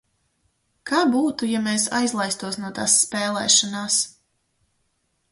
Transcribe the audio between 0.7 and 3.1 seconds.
Kā būtu, ja mēs aizlaistos no tās